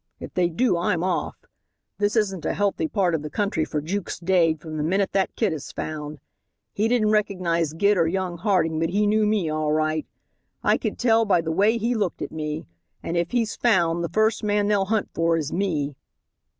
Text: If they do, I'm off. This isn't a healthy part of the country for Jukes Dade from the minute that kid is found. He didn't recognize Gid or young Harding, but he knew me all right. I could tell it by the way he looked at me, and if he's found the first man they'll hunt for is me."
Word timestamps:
If 0.19 0.33
they 0.33 0.49
do, 0.49 0.79
I'm 0.79 1.03
off. 1.03 1.45
This 1.99 2.15
isn't 2.15 2.43
a 2.43 2.55
healthy 2.55 2.87
part 2.87 3.13
of 3.13 3.21
the 3.21 3.29
country 3.29 3.63
for 3.63 3.81
Jukes 3.81 4.17
Dade 4.17 4.59
from 4.59 4.77
the 4.77 4.83
minute 4.83 5.11
that 5.11 5.35
kid 5.35 5.53
is 5.53 5.71
found. 5.71 6.19
He 6.73 6.87
didn't 6.87 7.11
recognize 7.11 7.73
Gid 7.73 7.99
or 7.99 8.07
young 8.07 8.39
Harding, 8.39 8.79
but 8.79 8.89
he 8.89 9.05
knew 9.05 9.27
me 9.27 9.47
all 9.47 9.71
right. 9.71 10.07
I 10.63 10.77
could 10.79 10.97
tell 10.97 11.21
it 11.21 11.27
by 11.27 11.41
the 11.41 11.51
way 11.51 11.77
he 11.77 11.93
looked 11.93 12.23
at 12.23 12.31
me, 12.31 12.65
and 13.03 13.15
if 13.15 13.29
he's 13.29 13.55
found 13.55 14.03
the 14.03 14.09
first 14.09 14.43
man 14.43 14.67
they'll 14.69 14.85
hunt 14.85 15.11
for 15.13 15.37
is 15.37 15.53
me." 15.53 15.95